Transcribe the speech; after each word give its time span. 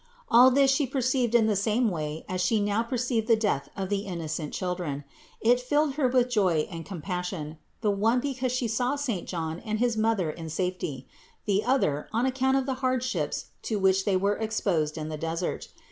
All 0.31 0.49
this 0.49 0.71
She 0.71 0.87
perceived 0.87 1.35
in 1.35 1.45
the 1.45 1.55
same 1.55 1.87
way 1.87 2.25
as 2.27 2.41
She 2.41 2.59
now 2.59 2.81
per 2.81 2.97
ceived 2.97 3.27
the 3.27 3.35
death 3.35 3.69
of 3.77 3.89
the 3.89 3.99
innocent 3.99 4.51
children. 4.51 5.03
It 5.39 5.59
filled 5.61 5.93
Her 5.93 6.07
with 6.07 6.27
joy 6.27 6.67
and 6.71 6.83
compassion; 6.83 7.59
the 7.81 7.91
one 7.91 8.19
because 8.19 8.51
She 8.51 8.67
saw 8.67 8.95
saint 8.95 9.27
John 9.29 9.59
and 9.59 9.77
his 9.77 9.97
mother 9.97 10.31
in 10.31 10.49
safety, 10.49 11.07
the 11.45 11.63
other, 11.63 12.09
on 12.11 12.25
account 12.25 12.57
of 12.57 12.65
the 12.65 12.73
hardships 12.81 13.51
to 13.61 13.77
which 13.77 14.05
they 14.05 14.17
were 14.17 14.37
exposed 14.37 14.97
in 14.97 15.09
the 15.09 15.17
desert. 15.21 15.67